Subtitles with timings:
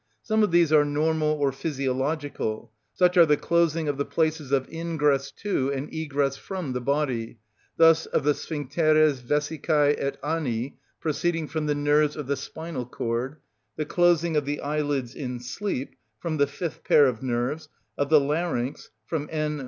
[0.23, 4.67] Some of these are normal or physiological; such are the closing of the places of
[4.67, 7.37] ingress to and egress from the body,
[7.77, 13.37] thus of the sphincteres vesicæ et ani (proceeding from the nerves of the spinal cord);
[13.75, 18.19] the closing of the eyelids in sleep (from the fifth pair of nerves), of the
[18.19, 19.59] larynx (from _N.